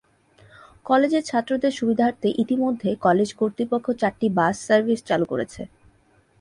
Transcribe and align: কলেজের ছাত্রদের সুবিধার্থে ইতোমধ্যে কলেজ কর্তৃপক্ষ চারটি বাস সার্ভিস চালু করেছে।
কলেজের 0.85 1.23
ছাত্রদের 1.23 1.73
সুবিধার্থে 1.79 2.29
ইতোমধ্যে 2.43 2.89
কলেজ 3.05 3.29
কর্তৃপক্ষ 3.39 3.87
চারটি 4.01 4.27
বাস 4.37 4.55
সার্ভিস 4.67 4.99
চালু 5.09 5.25
করেছে। 5.31 5.61